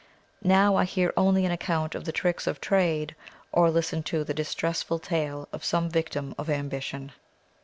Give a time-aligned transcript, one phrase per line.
[0.43, 3.15] Now I hear only an account of the tricks of trade,
[3.51, 7.11] or listen to the distressful tale of some victim of ambition.